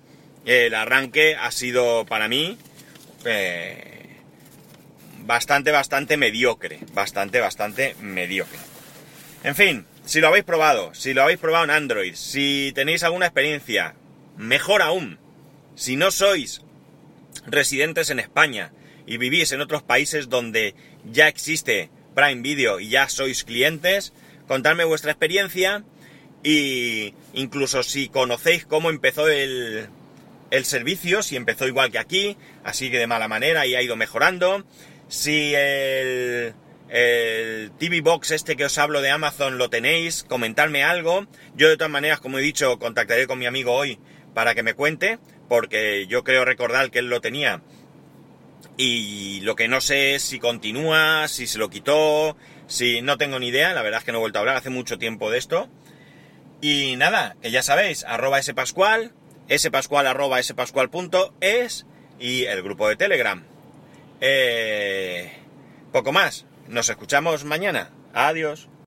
el 0.44 0.74
arranque 0.74 1.36
ha 1.36 1.50
sido 1.50 2.06
para 2.06 2.28
mí 2.28 2.56
eh, 3.24 4.16
bastante, 5.20 5.70
bastante 5.70 6.16
mediocre. 6.16 6.80
Bastante, 6.94 7.40
bastante 7.40 7.94
mediocre. 8.00 8.58
En 9.44 9.54
fin, 9.54 9.86
si 10.06 10.20
lo 10.20 10.28
habéis 10.28 10.44
probado, 10.44 10.94
si 10.94 11.12
lo 11.12 11.22
habéis 11.22 11.38
probado 11.38 11.64
en 11.64 11.70
Android, 11.70 12.14
si 12.14 12.72
tenéis 12.74 13.02
alguna 13.02 13.26
experiencia, 13.26 13.94
mejor 14.36 14.80
aún, 14.80 15.18
si 15.74 15.96
no 15.96 16.10
sois 16.10 16.62
residentes 17.46 18.08
en 18.10 18.18
España 18.18 18.72
y 19.06 19.18
vivís 19.18 19.52
en 19.52 19.60
otros 19.60 19.82
países 19.82 20.28
donde 20.28 20.74
ya 21.04 21.28
existe 21.28 21.90
Prime 22.14 22.42
Video 22.42 22.80
y 22.80 22.88
ya 22.88 23.08
sois 23.08 23.44
clientes, 23.44 24.12
contadme 24.48 24.84
vuestra 24.84 25.12
experiencia 25.12 25.84
y 26.42 27.14
incluso 27.32 27.82
si 27.82 28.08
conocéis 28.08 28.66
cómo 28.66 28.90
empezó 28.90 29.28
el, 29.28 29.88
el 30.50 30.64
servicio, 30.64 31.22
si 31.22 31.36
empezó 31.36 31.66
igual 31.66 31.90
que 31.90 31.98
aquí, 31.98 32.36
así 32.64 32.90
que 32.90 32.98
de 32.98 33.06
mala 33.06 33.28
manera 33.28 33.66
y 33.66 33.74
ha 33.74 33.82
ido 33.82 33.96
mejorando, 33.96 34.64
si 35.08 35.54
el, 35.54 36.54
el 36.88 37.72
TV 37.78 38.00
Box 38.00 38.30
este 38.30 38.56
que 38.56 38.64
os 38.64 38.78
hablo 38.78 39.02
de 39.02 39.10
Amazon 39.10 39.58
lo 39.58 39.70
tenéis, 39.70 40.24
comentarme 40.24 40.84
algo. 40.84 41.26
Yo 41.54 41.68
de 41.68 41.76
todas 41.76 41.90
maneras, 41.90 42.20
como 42.20 42.38
he 42.38 42.42
dicho, 42.42 42.78
contactaré 42.78 43.26
con 43.26 43.38
mi 43.38 43.46
amigo 43.46 43.72
hoy 43.72 43.98
para 44.34 44.54
que 44.54 44.62
me 44.62 44.74
cuente, 44.74 45.18
porque 45.48 46.06
yo 46.06 46.24
creo 46.24 46.44
recordar 46.44 46.90
que 46.90 47.00
él 47.00 47.08
lo 47.08 47.20
tenía. 47.20 47.62
Y 48.76 49.40
lo 49.40 49.56
que 49.56 49.68
no 49.68 49.80
sé 49.80 50.14
es 50.14 50.22
si 50.22 50.38
continúa, 50.38 51.28
si 51.28 51.46
se 51.46 51.58
lo 51.58 51.70
quitó, 51.70 52.36
si 52.66 53.00
no 53.00 53.16
tengo 53.16 53.38
ni 53.38 53.48
idea, 53.48 53.72
la 53.72 53.82
verdad 53.82 54.00
es 54.00 54.04
que 54.04 54.12
no 54.12 54.18
he 54.18 54.20
vuelto 54.20 54.38
a 54.38 54.40
hablar 54.40 54.56
hace 54.56 54.70
mucho 54.70 54.98
tiempo 54.98 55.30
de 55.30 55.38
esto. 55.38 55.68
Y 56.60 56.96
nada, 56.96 57.36
que 57.40 57.50
ya 57.50 57.62
sabéis, 57.62 58.04
arroba 58.04 58.42
spascual, 58.42 59.12
spascual 59.50 60.06
arroba 60.06 60.42
spascual.es 60.42 61.86
y 62.18 62.44
el 62.44 62.62
grupo 62.62 62.88
de 62.88 62.96
Telegram. 62.96 63.44
Eh, 64.20 65.32
poco 65.92 66.12
más. 66.12 66.46
Nos 66.68 66.88
escuchamos 66.88 67.44
mañana. 67.44 67.90
Adiós. 68.12 68.68